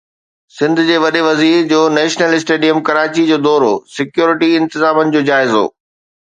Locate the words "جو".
1.71-1.81, 3.29-3.37, 5.17-5.21